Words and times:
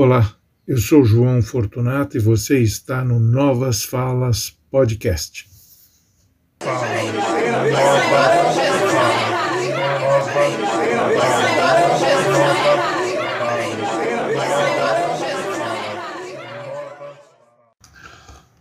Olá, 0.00 0.32
eu 0.64 0.78
sou 0.78 1.04
João 1.04 1.42
Fortunato 1.42 2.16
e 2.16 2.20
você 2.20 2.60
está 2.60 3.04
no 3.04 3.18
Novas 3.18 3.82
Falas 3.82 4.56
Podcast. 4.70 5.50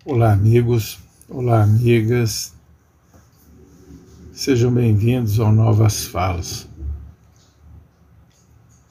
Olá, 0.04 0.34
amigos, 0.34 0.98
olá, 1.30 1.62
amigas, 1.62 2.52
sejam 4.34 4.74
bem-vindos 4.74 5.40
ao 5.40 5.52
Novas 5.52 6.04
Falas. 6.04 6.68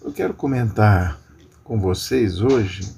Eu 0.01 0.13
quero 0.13 0.33
comentar 0.33 1.26
com 1.67 1.81
vocês 1.81 2.41
hoje 2.41 2.95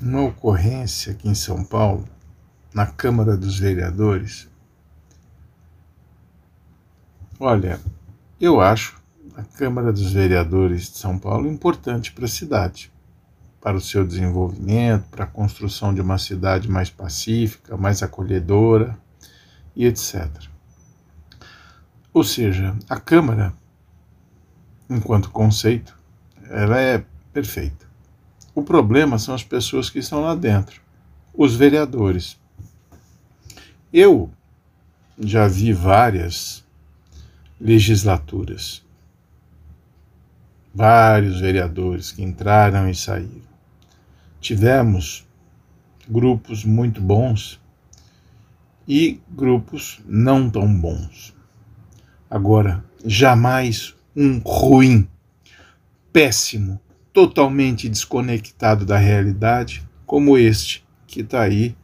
uma 0.00 0.22
ocorrência 0.22 1.12
aqui 1.12 1.28
em 1.28 1.36
São 1.36 1.62
Paulo, 1.64 2.04
na 2.74 2.84
Câmara 2.84 3.36
dos 3.36 3.60
Vereadores. 3.60 4.50
Olha, 7.38 7.78
eu 8.40 8.60
acho 8.60 9.00
a 9.36 9.44
Câmara 9.44 9.92
dos 9.92 10.12
Vereadores 10.12 10.90
de 10.90 10.98
São 10.98 11.16
Paulo 11.16 11.48
importante 11.48 12.10
para 12.12 12.24
a 12.24 12.28
cidade, 12.28 12.92
para 13.60 13.76
o 13.76 13.80
seu 13.80 14.04
desenvolvimento, 14.04 15.08
para 15.08 15.22
a 15.22 15.28
construção 15.28 15.94
de 15.94 16.00
uma 16.00 16.18
cidade 16.18 16.68
mais 16.68 16.90
pacífica, 16.90 17.76
mais 17.76 18.02
acolhedora 18.02 18.98
e 19.76 19.86
etc. 19.86 20.28
Ou 22.12 22.24
seja, 22.24 22.76
a 22.88 22.98
Câmara, 22.98 23.54
enquanto 24.90 25.30
conceito, 25.30 25.96
ela 26.50 26.80
é 26.80 27.04
perfeita. 27.32 27.86
O 28.54 28.62
problema 28.62 29.18
são 29.18 29.34
as 29.34 29.42
pessoas 29.42 29.88
que 29.88 29.98
estão 29.98 30.20
lá 30.20 30.34
dentro, 30.34 30.80
os 31.32 31.54
vereadores. 31.54 32.38
Eu 33.92 34.30
já 35.18 35.46
vi 35.48 35.72
várias 35.72 36.64
legislaturas, 37.60 38.84
vários 40.74 41.40
vereadores 41.40 42.10
que 42.12 42.22
entraram 42.22 42.88
e 42.88 42.94
saíram. 42.94 43.52
Tivemos 44.40 45.26
grupos 46.08 46.64
muito 46.64 47.00
bons 47.00 47.60
e 48.86 49.20
grupos 49.30 50.00
não 50.06 50.50
tão 50.50 50.72
bons. 50.74 51.34
Agora, 52.28 52.84
jamais 53.04 53.94
um 54.16 54.38
ruim, 54.38 55.08
péssimo, 56.12 56.80
totalmente 57.12 57.88
desconectado 57.88 58.84
da 58.84 58.96
realidade, 58.96 59.86
como 60.06 60.38
este 60.38 60.84
que 61.06 61.20
está 61.20 61.42
aí 61.42 61.76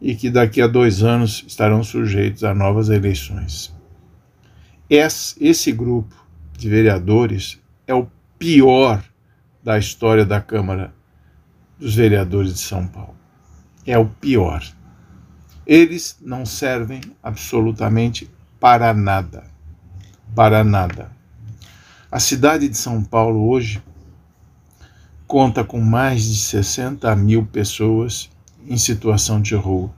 e 0.00 0.14
que 0.14 0.30
daqui 0.30 0.60
a 0.60 0.66
dois 0.66 1.02
anos 1.02 1.44
estarão 1.46 1.82
sujeitos 1.82 2.44
a 2.44 2.54
novas 2.54 2.88
eleições. 2.88 3.74
Esse 4.88 5.72
grupo 5.72 6.14
de 6.56 6.68
vereadores 6.68 7.60
é 7.86 7.94
o 7.94 8.06
pior 8.38 9.02
da 9.62 9.78
história 9.78 10.24
da 10.24 10.40
Câmara 10.40 10.94
dos 11.78 11.94
Vereadores 11.94 12.52
de 12.52 12.60
São 12.60 12.86
Paulo. 12.86 13.16
É 13.86 13.98
o 13.98 14.06
pior. 14.06 14.62
Eles 15.66 16.18
não 16.20 16.44
servem 16.44 17.00
absolutamente 17.22 18.30
para 18.60 18.92
nada. 18.92 19.44
Para 20.34 20.62
nada. 20.62 21.10
A 22.10 22.20
cidade 22.20 22.68
de 22.68 22.76
São 22.76 23.02
Paulo 23.02 23.48
hoje 23.48 23.82
conta 25.34 25.64
com 25.64 25.80
mais 25.80 26.22
de 26.22 26.36
60 26.36 27.16
mil 27.16 27.44
pessoas 27.44 28.30
em 28.68 28.76
situação 28.76 29.42
de 29.42 29.56
rua. 29.56 29.92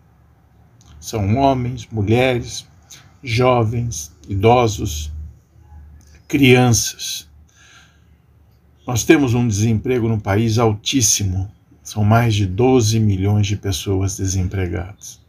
São 0.98 1.37
homens, 1.37 1.87
mulheres, 1.92 2.67
jovens, 3.23 4.17
idosos, 4.27 5.13
crianças. 6.27 7.29
Nós 8.86 9.05
temos 9.05 9.35
um 9.35 9.47
desemprego 9.47 10.08
no 10.08 10.19
país 10.19 10.57
altíssimo. 10.57 11.53
São 11.83 12.03
mais 12.03 12.35
de 12.35 12.47
12 12.47 12.98
milhões 12.98 13.47
de 13.47 13.58
pessoas 13.58 14.17
desempregadas. 14.17 15.20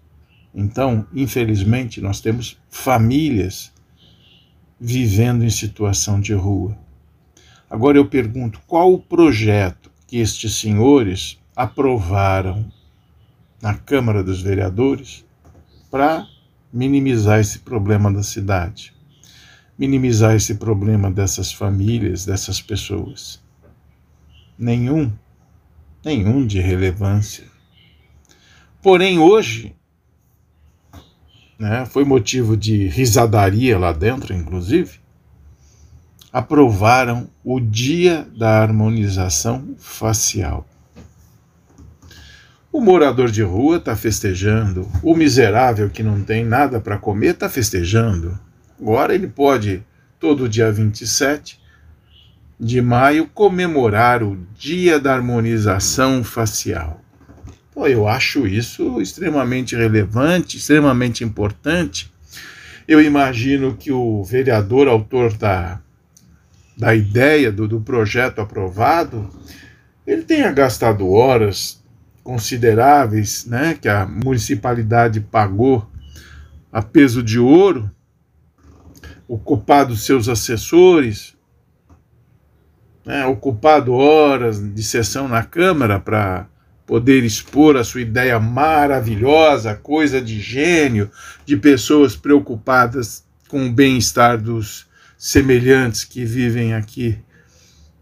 Então, 0.55 1.05
infelizmente, 1.13 1.99
nós 1.99 2.21
temos 2.21 2.57
famílias 2.69 3.73
vivendo 4.79 5.43
em 5.43 5.49
situação 5.49 6.21
de 6.21 6.33
rua. 6.33 6.77
Agora 7.69 7.97
eu 7.97 8.07
pergunto: 8.07 8.61
qual 8.65 8.93
o 8.93 8.99
projeto 8.99 9.96
que 10.07 10.17
estes 10.17 10.55
senhores 10.55 11.37
aprovaram 11.55 12.71
na 13.61 13.73
Câmara 13.75 14.23
dos 14.23 14.41
Vereadores 14.41 15.25
para 15.91 16.25
minimizar 16.71 17.39
esse 17.39 17.59
problema 17.59 18.11
da 18.11 18.23
cidade, 18.23 18.93
minimizar 19.77 20.35
esse 20.35 20.55
problema 20.55 21.11
dessas 21.11 21.51
famílias, 21.51 22.25
dessas 22.25 22.61
pessoas? 22.61 23.41
Nenhum, 24.57 25.11
nenhum 26.03 26.45
de 26.45 26.59
relevância. 26.59 27.45
Porém, 28.81 29.19
hoje, 29.19 29.75
né, 31.59 31.85
foi 31.85 32.05
motivo 32.05 32.55
de 32.55 32.87
risadaria 32.87 33.77
lá 33.77 33.91
dentro, 33.91 34.33
inclusive, 34.33 34.99
aprovaram 36.31 37.29
o 37.43 37.59
Dia 37.59 38.27
da 38.37 38.61
Harmonização 38.61 39.75
Facial. 39.77 40.67
O 42.71 42.81
morador 42.81 43.31
de 43.31 43.41
rua 43.41 43.77
está 43.77 43.95
festejando, 43.95 44.87
o 45.01 45.15
miserável 45.15 45.89
que 45.89 46.03
não 46.03 46.21
tem 46.21 46.43
nada 46.43 46.79
para 46.79 46.97
comer 46.97 47.31
está 47.31 47.49
festejando. 47.49 48.37
Agora 48.79 49.15
ele 49.15 49.27
pode, 49.27 49.83
todo 50.19 50.49
dia 50.49 50.71
27 50.71 51.59
de 52.59 52.81
maio, 52.81 53.27
comemorar 53.33 54.21
o 54.21 54.37
Dia 54.57 54.99
da 54.99 55.13
Harmonização 55.13 56.23
Facial. 56.23 57.01
Pô, 57.73 57.87
eu 57.87 58.07
acho 58.07 58.47
isso 58.47 58.99
extremamente 58.99 59.75
relevante, 59.75 60.57
extremamente 60.57 61.23
importante. 61.23 62.11
Eu 62.87 63.01
imagino 63.01 63.75
que 63.75 63.91
o 63.91 64.23
vereador 64.23 64.87
autor 64.87 65.33
da 65.33 65.79
da 66.77 66.93
ideia 66.93 67.51
do, 67.51 67.67
do 67.67 67.81
projeto 67.81 68.39
aprovado, 68.39 69.27
ele 70.05 70.21
tenha 70.21 70.51
gastado 70.51 71.09
horas 71.09 71.83
consideráveis, 72.23 73.45
né, 73.45 73.77
que 73.81 73.89
a 73.89 74.05
municipalidade 74.05 75.19
pagou 75.19 75.89
a 76.71 76.81
peso 76.81 77.23
de 77.23 77.39
ouro, 77.39 77.89
ocupado 79.27 79.95
seus 79.95 80.29
assessores, 80.29 81.35
né, 83.05 83.25
ocupado 83.25 83.93
horas 83.93 84.61
de 84.73 84.83
sessão 84.83 85.27
na 85.27 85.43
Câmara 85.43 85.99
para 85.99 86.47
poder 86.85 87.23
expor 87.23 87.75
a 87.75 87.83
sua 87.83 88.01
ideia 88.01 88.39
maravilhosa, 88.39 89.75
coisa 89.75 90.21
de 90.21 90.39
gênio, 90.39 91.09
de 91.45 91.57
pessoas 91.57 92.15
preocupadas 92.15 93.25
com 93.49 93.67
o 93.67 93.71
bem-estar 93.71 94.37
dos 94.37 94.86
semelhantes 95.17 96.03
que 96.03 96.23
vivem 96.23 96.75
aqui 96.75 97.17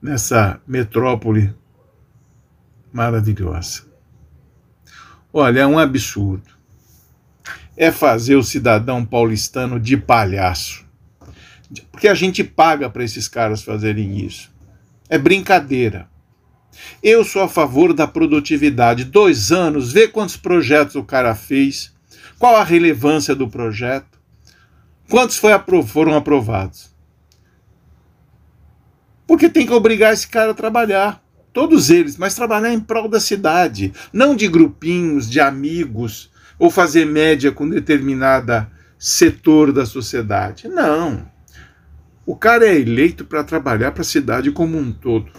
nessa 0.02 0.60
metrópole 0.68 1.56
maravilhosa. 2.92 3.84
Olha, 5.32 5.62
é 5.62 5.68
um 5.68 5.80
absurdo. 5.80 6.50
É 7.78 7.92
fazer 7.92 8.36
o 8.36 8.44
cidadão 8.44 9.06
paulistano 9.06 9.80
de 9.80 9.98
palhaço. 9.98 10.86
Porque 11.92 12.08
a 12.08 12.14
gente 12.14 12.44
paga 12.44 12.90
para 12.90 13.04
esses 13.04 13.28
caras 13.28 13.64
fazerem 13.64 14.26
isso. 14.26 14.54
É 15.10 15.18
brincadeira. 15.18 16.08
Eu 17.02 17.24
sou 17.24 17.42
a 17.42 17.50
favor 17.50 17.94
da 17.94 18.06
produtividade. 18.06 19.06
Dois 19.06 19.52
anos, 19.52 19.92
vê 19.92 20.08
quantos 20.08 20.38
projetos 20.38 20.96
o 20.96 21.04
cara 21.04 21.34
fez, 21.34 21.94
qual 22.38 22.56
a 22.56 22.64
relevância 22.64 23.34
do 23.34 23.48
projeto, 23.48 24.20
quantos 25.10 25.38
foram 25.38 26.16
aprovados. 26.16 26.95
Porque 29.28 29.50
tem 29.50 29.66
que 29.66 29.74
obrigar 29.74 30.14
esse 30.14 30.28
cara 30.28 30.52
a 30.52 30.56
trabalhar. 30.56 31.24
Todos 31.52 31.90
eles, 31.90 32.18
mas 32.18 32.36
trabalhar 32.36 32.74
em 32.74 32.80
prol 32.80 33.08
da 33.08 33.20
cidade, 33.20 33.94
não 34.12 34.36
de 34.36 34.48
grupinhos, 34.48 35.30
de 35.30 35.40
amigos, 35.40 36.30
ou 36.60 36.70
fazer 36.70 37.06
média 37.06 37.52
com 37.52 37.70
determinada 37.70 38.70
setor 39.00 39.72
da 39.72 39.86
sociedade. 39.86 40.68
Não. 40.68 41.26
O 42.26 42.36
cara 42.36 42.66
é 42.66 42.76
eleito 42.76 43.24
para 43.24 43.44
trabalhar 43.44 43.92
para 43.92 44.02
a 44.02 44.06
cidade 44.06 44.52
como 44.52 44.78
um 44.78 44.92
todo. 44.92 45.32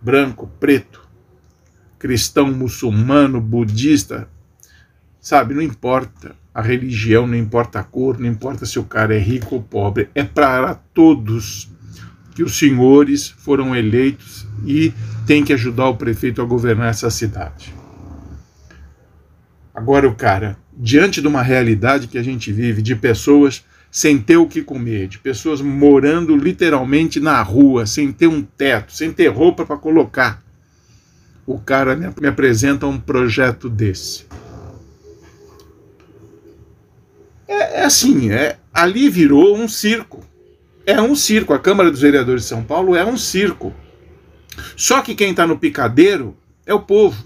Branco, 0.00 0.50
preto, 0.58 1.06
cristão, 1.98 2.50
muçulmano, 2.50 3.40
budista, 3.40 4.28
sabe, 5.20 5.54
não 5.54 5.62
importa 5.62 6.34
a 6.54 6.62
religião, 6.62 7.26
não 7.26 7.36
importa 7.36 7.80
a 7.80 7.84
cor, 7.84 8.18
não 8.18 8.26
importa 8.26 8.64
se 8.64 8.78
o 8.78 8.84
cara 8.84 9.14
é 9.14 9.18
rico 9.18 9.56
ou 9.56 9.62
pobre, 9.62 10.08
é 10.14 10.24
para 10.24 10.74
todos 10.74 11.70
que 12.34 12.42
os 12.42 12.58
senhores 12.58 13.28
foram 13.28 13.74
eleitos 13.74 14.46
e 14.64 14.92
têm 15.26 15.44
que 15.44 15.52
ajudar 15.52 15.88
o 15.88 15.96
prefeito 15.96 16.40
a 16.40 16.44
governar 16.44 16.90
essa 16.90 17.10
cidade. 17.10 17.74
Agora, 19.74 20.08
o 20.08 20.14
cara, 20.14 20.56
diante 20.76 21.20
de 21.20 21.28
uma 21.28 21.42
realidade 21.42 22.06
que 22.06 22.18
a 22.18 22.22
gente 22.22 22.52
vive, 22.52 22.82
de 22.82 22.94
pessoas 22.94 23.64
sem 23.90 24.18
ter 24.18 24.36
o 24.36 24.46
que 24.46 24.62
comer, 24.62 25.08
de 25.08 25.18
pessoas 25.18 25.60
morando 25.60 26.36
literalmente 26.36 27.18
na 27.18 27.42
rua, 27.42 27.86
sem 27.86 28.12
ter 28.12 28.28
um 28.28 28.42
teto, 28.42 28.92
sem 28.92 29.12
ter 29.12 29.28
roupa 29.28 29.66
para 29.66 29.76
colocar, 29.76 30.42
o 31.46 31.58
cara 31.58 31.96
me 31.96 32.28
apresenta 32.28 32.86
um 32.86 32.98
projeto 32.98 33.68
desse. 33.68 34.26
É, 37.48 37.80
é 37.80 37.84
assim, 37.84 38.30
é, 38.30 38.58
ali 38.72 39.08
virou 39.08 39.56
um 39.56 39.66
circo. 39.66 40.24
É 40.90 41.00
um 41.00 41.14
circo. 41.14 41.54
A 41.54 41.58
Câmara 41.60 41.88
dos 41.88 42.00
Vereadores 42.00 42.42
de 42.42 42.48
São 42.48 42.64
Paulo 42.64 42.96
é 42.96 43.04
um 43.04 43.16
circo. 43.16 43.72
Só 44.76 45.00
que 45.00 45.14
quem 45.14 45.30
está 45.30 45.46
no 45.46 45.56
picadeiro 45.56 46.36
é 46.66 46.74
o 46.74 46.80
povo. 46.80 47.24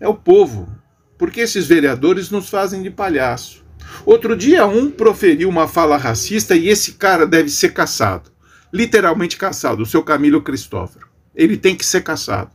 É 0.00 0.08
o 0.08 0.14
povo. 0.14 0.68
Porque 1.16 1.40
esses 1.40 1.68
vereadores 1.68 2.28
nos 2.28 2.48
fazem 2.48 2.82
de 2.82 2.90
palhaço. 2.90 3.64
Outro 4.04 4.36
dia, 4.36 4.66
um 4.66 4.90
proferiu 4.90 5.48
uma 5.48 5.68
fala 5.68 5.96
racista 5.96 6.56
e 6.56 6.68
esse 6.68 6.94
cara 6.94 7.24
deve 7.24 7.48
ser 7.48 7.72
caçado. 7.72 8.32
Literalmente 8.72 9.36
caçado, 9.36 9.84
o 9.84 9.86
seu 9.86 10.02
Camilo 10.02 10.42
Cristóforo. 10.42 11.06
Ele 11.36 11.56
tem 11.56 11.76
que 11.76 11.86
ser 11.86 12.02
caçado. 12.02 12.50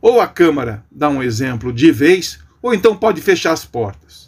Ou 0.00 0.20
a 0.20 0.26
Câmara 0.26 0.84
dá 0.90 1.08
um 1.08 1.22
exemplo 1.22 1.72
de 1.72 1.92
vez, 1.92 2.40
ou 2.60 2.74
então 2.74 2.96
pode 2.96 3.20
fechar 3.20 3.52
as 3.52 3.64
portas. 3.64 4.25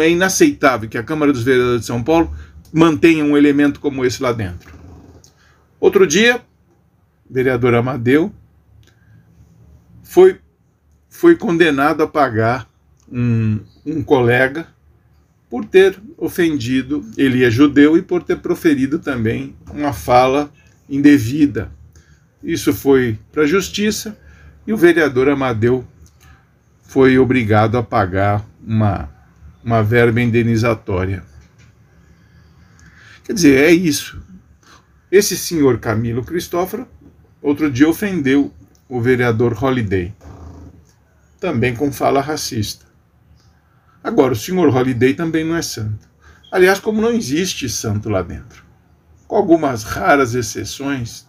É 0.00 0.10
inaceitável 0.10 0.88
que 0.88 0.98
a 0.98 1.02
Câmara 1.02 1.32
dos 1.32 1.42
Vereadores 1.42 1.80
de 1.80 1.86
São 1.86 2.02
Paulo 2.02 2.34
mantenha 2.72 3.24
um 3.24 3.36
elemento 3.36 3.80
como 3.80 4.04
esse 4.04 4.22
lá 4.22 4.32
dentro. 4.32 4.74
Outro 5.80 6.06
dia, 6.06 6.42
o 7.28 7.32
vereador 7.32 7.74
Amadeu 7.74 8.32
foi, 10.02 10.40
foi 11.08 11.36
condenado 11.36 12.02
a 12.02 12.06
pagar 12.06 12.68
um, 13.10 13.60
um 13.86 14.02
colega 14.02 14.66
por 15.48 15.64
ter 15.64 15.98
ofendido, 16.16 17.04
ele 17.16 17.44
é 17.44 17.50
judeu, 17.50 17.96
e 17.96 18.02
por 18.02 18.22
ter 18.22 18.36
proferido 18.36 18.98
também 18.98 19.54
uma 19.72 19.92
fala 19.92 20.52
indevida. 20.88 21.70
Isso 22.42 22.72
foi 22.72 23.18
para 23.32 23.44
a 23.44 23.46
justiça 23.46 24.16
e 24.66 24.72
o 24.72 24.76
vereador 24.76 25.28
Amadeu 25.28 25.86
foi 26.82 27.18
obrigado 27.18 27.76
a 27.76 27.82
pagar 27.82 28.44
uma 28.66 29.08
uma 29.68 29.82
verba 29.82 30.18
indenizatória. 30.18 31.22
Quer 33.22 33.34
dizer, 33.34 33.64
é 33.64 33.70
isso. 33.70 34.18
Esse 35.12 35.36
senhor 35.36 35.78
Camilo 35.78 36.24
Cristóforo, 36.24 36.88
outro 37.42 37.70
dia 37.70 37.86
ofendeu 37.86 38.50
o 38.88 38.98
vereador 38.98 39.62
Holiday, 39.62 40.14
também 41.38 41.76
com 41.76 41.92
fala 41.92 42.22
racista. 42.22 42.86
Agora, 44.02 44.32
o 44.32 44.36
senhor 44.36 44.74
Holiday 44.74 45.12
também 45.12 45.44
não 45.44 45.54
é 45.54 45.60
santo. 45.60 46.08
Aliás, 46.50 46.80
como 46.80 47.02
não 47.02 47.12
existe 47.12 47.68
santo 47.68 48.08
lá 48.08 48.22
dentro. 48.22 48.64
Com 49.26 49.36
algumas 49.36 49.82
raras 49.82 50.34
exceções 50.34 51.27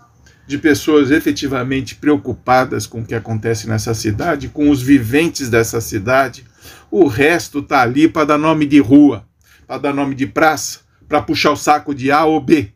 de 0.50 0.58
pessoas 0.58 1.12
efetivamente 1.12 1.94
preocupadas 1.94 2.88
com 2.88 3.02
o 3.02 3.06
que 3.06 3.14
acontece 3.14 3.70
nessa 3.70 3.94
cidade, 3.94 4.50
com 4.50 4.72
os 4.72 4.82
viventes 4.82 5.48
dessa 5.48 5.80
cidade, 5.80 6.44
o 6.90 7.06
resto 7.06 7.62
tá 7.62 7.84
ali 7.84 8.08
para 8.08 8.26
dar 8.26 8.40
nome 8.40 8.66
de 8.66 8.80
rua, 8.80 9.28
para 9.68 9.78
dar 9.78 9.94
nome 9.94 10.16
de 10.16 10.26
praça, 10.26 10.80
para 11.08 11.22
puxar 11.22 11.52
o 11.52 11.56
saco 11.56 11.94
de 11.94 12.12
A 12.12 12.26
ou 12.26 12.42
B. 12.42 12.72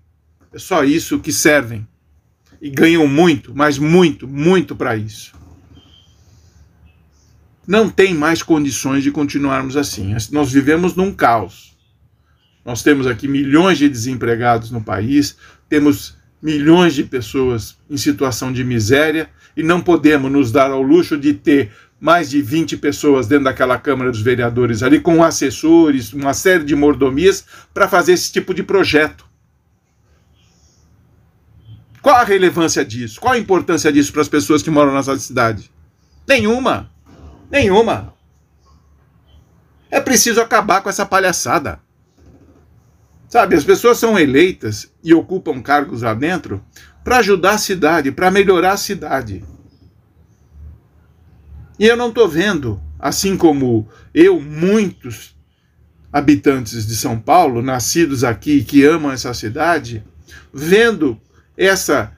É 0.53 0.59
só 0.59 0.83
isso 0.83 1.17
que 1.17 1.33
servem. 1.33 1.87
E 2.61 2.69
ganham 2.69 3.07
muito, 3.07 3.55
mas 3.55 3.79
muito, 3.79 4.27
muito 4.27 4.75
para 4.75 4.95
isso. 4.95 5.33
Não 7.65 7.89
tem 7.89 8.13
mais 8.13 8.43
condições 8.43 9.01
de 9.01 9.09
continuarmos 9.09 9.75
assim. 9.75 10.15
Nós 10.31 10.51
vivemos 10.51 10.95
num 10.95 11.11
caos. 11.11 11.75
Nós 12.63 12.83
temos 12.83 13.07
aqui 13.07 13.27
milhões 13.27 13.79
de 13.79 13.89
desempregados 13.89 14.69
no 14.69 14.79
país, 14.79 15.35
temos 15.67 16.21
milhões 16.43 16.93
de 16.93 17.05
pessoas 17.05 17.77
em 17.89 17.95
situação 17.95 18.51
de 18.51 18.65
miséria 18.65 19.29
e 19.55 19.63
não 19.63 19.79
podemos 19.79 20.29
nos 20.29 20.51
dar 20.51 20.71
ao 20.71 20.81
luxo 20.81 21.17
de 21.17 21.33
ter 21.33 21.71
mais 22.01 22.29
de 22.29 22.41
20 22.41 22.75
pessoas 22.77 23.27
dentro 23.27 23.45
daquela 23.45 23.79
Câmara 23.79 24.11
dos 24.11 24.21
Vereadores 24.21 24.83
ali, 24.83 24.99
com 24.99 25.23
assessores, 25.23 26.11
uma 26.11 26.33
série 26.33 26.65
de 26.65 26.75
mordomias, 26.75 27.45
para 27.73 27.87
fazer 27.87 28.11
esse 28.11 28.29
tipo 28.29 28.53
de 28.53 28.61
projeto. 28.61 29.25
Qual 32.01 32.17
a 32.17 32.25
relevância 32.25 32.83
disso? 32.83 33.21
Qual 33.21 33.33
a 33.33 33.37
importância 33.37 33.89
disso 33.89 34.11
para 34.11 34.21
as 34.21 34.27
pessoas 34.27 34.61
que 34.61 34.69
moram 34.69 34.93
nessa 34.93 35.17
cidade? 35.17 35.71
Nenhuma. 36.27 36.91
Nenhuma. 37.49 38.13
É 39.89 40.01
preciso 40.01 40.41
acabar 40.41 40.81
com 40.81 40.89
essa 40.89 41.05
palhaçada. 41.05 41.79
Sabe, 43.33 43.55
as 43.55 43.63
pessoas 43.63 43.97
são 43.97 44.19
eleitas 44.19 44.93
e 45.03 45.11
ocupam 45.11 45.59
cargos 45.59 46.03
lá 46.03 46.13
dentro 46.13 46.63
para 47.03 47.17
ajudar 47.17 47.53
a 47.53 47.57
cidade, 47.57 48.11
para 48.11 48.29
melhorar 48.29 48.73
a 48.73 48.77
cidade. 48.77 49.43
E 51.79 51.87
eu 51.87 51.97
não 51.97 52.09
estou 52.09 52.29
vendo, 52.29 52.79
assim 52.99 53.35
como 53.35 53.89
eu, 54.13 54.39
muitos 54.39 55.35
habitantes 56.11 56.85
de 56.85 56.95
São 56.95 57.19
Paulo, 57.19 57.63
nascidos 57.63 58.23
aqui, 58.23 58.63
que 58.63 58.85
amam 58.85 59.11
essa 59.11 59.33
cidade, 59.33 60.03
vendo 60.53 61.19
essa 61.57 62.15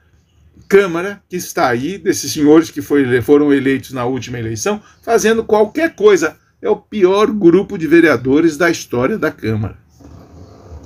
Câmara 0.68 1.22
que 1.30 1.36
está 1.36 1.66
aí, 1.66 1.96
desses 1.96 2.30
senhores 2.30 2.70
que 2.70 2.82
foi, 2.82 3.22
foram 3.22 3.54
eleitos 3.54 3.90
na 3.92 4.04
última 4.04 4.38
eleição, 4.38 4.82
fazendo 5.00 5.42
qualquer 5.42 5.94
coisa. 5.94 6.36
É 6.60 6.68
o 6.68 6.76
pior 6.76 7.30
grupo 7.30 7.78
de 7.78 7.86
vereadores 7.86 8.58
da 8.58 8.68
história 8.68 9.16
da 9.16 9.30
Câmara. 9.30 9.85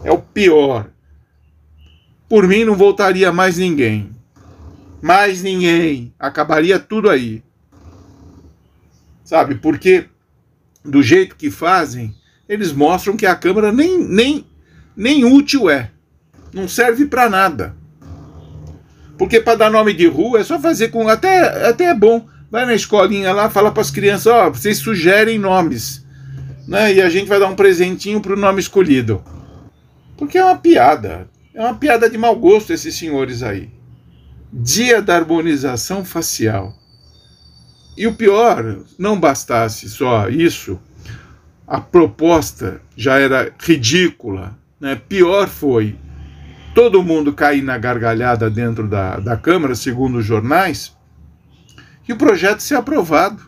É 0.04 0.10
o 0.10 0.18
pior. 0.18 0.90
Por 2.28 2.46
mim 2.46 2.64
não 2.64 2.74
voltaria 2.74 3.32
mais 3.32 3.58
ninguém. 3.58 4.10
Mais 5.02 5.42
ninguém. 5.42 6.12
Acabaria 6.18 6.78
tudo 6.78 7.10
aí 7.10 7.42
sabe? 9.30 9.54
Porque 9.54 10.06
do 10.84 11.04
jeito 11.04 11.36
que 11.36 11.52
fazem, 11.52 12.12
eles 12.48 12.72
mostram 12.72 13.16
que 13.16 13.24
a 13.24 13.36
Câmara 13.36 13.70
nem, 13.70 13.96
nem, 13.96 14.44
nem 14.96 15.24
útil 15.24 15.70
é. 15.70 15.92
Não 16.52 16.66
serve 16.66 17.06
para 17.06 17.30
nada. 17.30 17.76
Porque 19.16 19.40
para 19.40 19.54
dar 19.54 19.70
nome 19.70 19.92
de 19.92 20.08
rua 20.08 20.40
é 20.40 20.44
só 20.44 20.58
fazer 20.58 20.88
com. 20.88 21.08
Até, 21.08 21.68
até 21.68 21.84
é 21.84 21.94
bom. 21.94 22.26
Vai 22.50 22.66
na 22.66 22.74
escolinha 22.74 23.32
lá, 23.32 23.48
fala 23.48 23.70
para 23.70 23.82
as 23.82 23.90
crianças: 23.92 24.26
ó, 24.26 24.48
oh, 24.48 24.52
vocês 24.52 24.78
sugerem 24.78 25.38
nomes. 25.38 26.04
Né? 26.66 26.94
E 26.94 27.00
a 27.00 27.08
gente 27.08 27.28
vai 27.28 27.38
dar 27.38 27.46
um 27.46 27.54
presentinho 27.54 28.20
para 28.20 28.32
o 28.32 28.36
nome 28.36 28.58
escolhido. 28.58 29.22
Porque 30.20 30.36
é 30.36 30.44
uma 30.44 30.58
piada. 30.58 31.26
É 31.54 31.62
uma 31.62 31.74
piada 31.74 32.08
de 32.10 32.18
mau 32.18 32.36
gosto 32.36 32.74
esses 32.74 32.94
senhores 32.94 33.42
aí. 33.42 33.70
Dia 34.52 35.00
da 35.00 35.16
harmonização 35.16 36.04
facial. 36.04 36.76
E 37.96 38.06
o 38.06 38.14
pior, 38.14 38.84
não 38.98 39.18
bastasse 39.18 39.88
só 39.88 40.28
isso, 40.28 40.78
a 41.66 41.80
proposta 41.80 42.82
já 42.94 43.18
era 43.18 43.50
ridícula. 43.58 44.58
Né? 44.78 44.94
Pior 44.94 45.48
foi 45.48 45.96
todo 46.74 47.02
mundo 47.02 47.32
cair 47.32 47.62
na 47.62 47.78
gargalhada 47.78 48.50
dentro 48.50 48.86
da, 48.86 49.18
da 49.18 49.38
Câmara, 49.38 49.74
segundo 49.74 50.18
os 50.18 50.26
jornais, 50.26 50.94
e 52.06 52.12
o 52.12 52.16
projeto 52.16 52.60
ser 52.60 52.74
aprovado. 52.74 53.42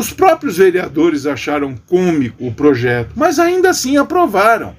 Os 0.00 0.14
próprios 0.14 0.56
vereadores 0.56 1.26
acharam 1.26 1.76
cômico 1.76 2.46
o 2.46 2.54
projeto, 2.54 3.12
mas 3.14 3.38
ainda 3.38 3.68
assim 3.68 3.98
aprovaram. 3.98 4.74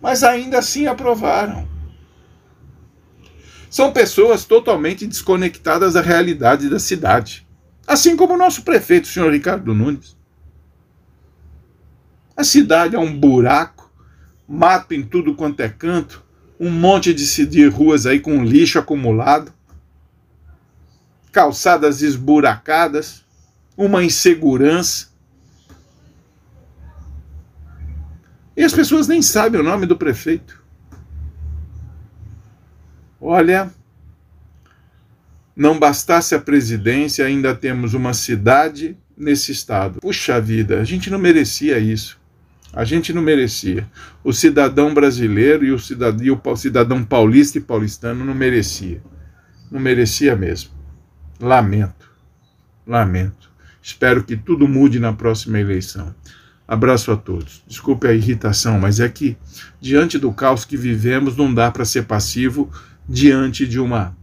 Mas 0.00 0.24
ainda 0.24 0.58
assim 0.58 0.88
aprovaram. 0.88 1.68
São 3.70 3.92
pessoas 3.92 4.44
totalmente 4.44 5.06
desconectadas 5.06 5.94
da 5.94 6.00
realidade 6.00 6.68
da 6.68 6.80
cidade. 6.80 7.46
Assim 7.86 8.16
como 8.16 8.34
o 8.34 8.36
nosso 8.36 8.62
prefeito, 8.62 9.04
o 9.04 9.06
senhor 9.06 9.32
Ricardo 9.32 9.72
Nunes. 9.72 10.16
A 12.36 12.42
cidade 12.42 12.96
é 12.96 12.98
um 12.98 13.16
buraco, 13.16 13.88
mato 14.48 14.94
em 14.94 15.04
tudo 15.04 15.36
quanto 15.36 15.60
é 15.60 15.68
canto, 15.68 16.24
um 16.58 16.72
monte 16.72 17.14
de, 17.14 17.46
de 17.46 17.68
ruas 17.68 18.04
aí 18.04 18.18
com 18.18 18.42
lixo 18.42 18.80
acumulado, 18.80 19.52
calçadas 21.30 22.02
esburacadas, 22.02 23.22
uma 23.76 24.04
insegurança. 24.04 25.08
E 28.56 28.62
as 28.62 28.72
pessoas 28.72 29.08
nem 29.08 29.22
sabem 29.22 29.60
o 29.60 29.64
nome 29.64 29.86
do 29.86 29.96
prefeito. 29.96 30.62
Olha, 33.20 33.70
não 35.54 35.78
bastasse 35.78 36.34
a 36.34 36.40
presidência, 36.40 37.24
ainda 37.24 37.54
temos 37.54 37.94
uma 37.94 38.12
cidade 38.12 38.96
nesse 39.16 39.52
estado. 39.52 40.00
Puxa 40.00 40.40
vida, 40.40 40.80
a 40.80 40.84
gente 40.84 41.10
não 41.10 41.18
merecia 41.18 41.78
isso. 41.78 42.20
A 42.72 42.84
gente 42.84 43.12
não 43.12 43.20
merecia. 43.20 43.86
O 44.24 44.32
cidadão 44.32 44.94
brasileiro 44.94 45.64
e 45.64 45.70
o 45.72 45.78
cidadão, 45.78 46.40
o 46.42 46.56
cidadão 46.56 47.04
paulista 47.04 47.58
e 47.58 47.60
paulistano 47.60 48.24
não 48.24 48.34
merecia. 48.34 49.02
Não 49.70 49.78
merecia 49.78 50.34
mesmo. 50.34 50.70
Lamento. 51.38 52.10
Lamento. 52.86 53.51
Espero 53.82 54.22
que 54.22 54.36
tudo 54.36 54.68
mude 54.68 55.00
na 55.00 55.12
próxima 55.12 55.58
eleição. 55.58 56.14
Abraço 56.66 57.10
a 57.10 57.16
todos. 57.16 57.62
Desculpe 57.66 58.06
a 58.06 58.14
irritação, 58.14 58.78
mas 58.78 59.00
é 59.00 59.08
que, 59.08 59.36
diante 59.80 60.18
do 60.18 60.32
caos 60.32 60.64
que 60.64 60.76
vivemos, 60.76 61.36
não 61.36 61.52
dá 61.52 61.70
para 61.70 61.84
ser 61.84 62.04
passivo 62.04 62.70
diante 63.08 63.66
de 63.66 63.80
uma 63.80 64.16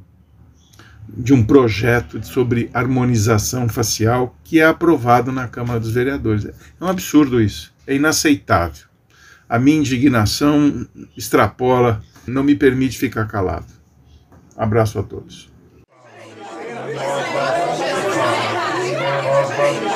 de 1.12 1.34
um 1.34 1.44
projeto 1.44 2.24
sobre 2.24 2.70
harmonização 2.72 3.68
facial 3.68 4.38
que 4.44 4.60
é 4.60 4.66
aprovado 4.66 5.32
na 5.32 5.48
Câmara 5.48 5.80
dos 5.80 5.92
Vereadores. 5.92 6.46
É 6.46 6.54
um 6.80 6.88
absurdo 6.88 7.42
isso. 7.42 7.74
É 7.88 7.96
inaceitável. 7.96 8.86
A 9.48 9.58
minha 9.58 9.78
indignação 9.78 10.88
extrapola, 11.18 12.04
não 12.28 12.44
me 12.44 12.56
permite 12.56 13.00
ficar 13.00 13.25
calado. 13.25 13.74
Abraço 14.56 15.00
a 15.00 15.04
todos. 15.04 15.50
You. 19.60 19.89